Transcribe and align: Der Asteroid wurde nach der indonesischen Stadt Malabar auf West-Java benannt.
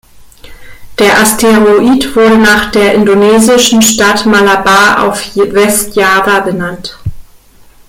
Der 0.97 1.19
Asteroid 1.21 2.15
wurde 2.15 2.39
nach 2.39 2.71
der 2.71 2.95
indonesischen 2.95 3.83
Stadt 3.83 4.25
Malabar 4.25 5.07
auf 5.07 5.35
West-Java 5.35 6.39
benannt. 6.39 6.97